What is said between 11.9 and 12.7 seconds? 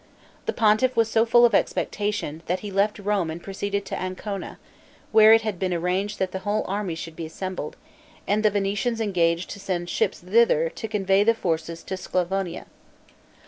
Sclavonia.